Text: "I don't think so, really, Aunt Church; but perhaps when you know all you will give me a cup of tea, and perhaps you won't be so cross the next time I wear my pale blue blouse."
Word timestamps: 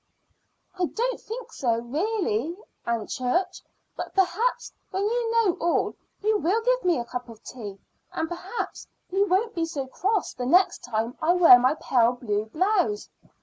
"I 0.79 0.85
don't 0.85 1.21
think 1.21 1.53
so, 1.53 1.75
really, 1.77 2.57
Aunt 2.87 3.07
Church; 3.07 3.61
but 3.95 4.15
perhaps 4.15 4.71
when 4.89 5.03
you 5.03 5.31
know 5.33 5.53
all 5.59 5.93
you 6.23 6.39
will 6.39 6.59
give 6.63 6.83
me 6.83 6.97
a 6.97 7.05
cup 7.05 7.29
of 7.29 7.43
tea, 7.43 7.77
and 8.11 8.27
perhaps 8.27 8.87
you 9.11 9.27
won't 9.27 9.53
be 9.53 9.65
so 9.65 9.85
cross 9.85 10.33
the 10.33 10.47
next 10.47 10.79
time 10.79 11.15
I 11.21 11.33
wear 11.33 11.59
my 11.59 11.75
pale 11.75 12.13
blue 12.13 12.45
blouse." 12.47 13.09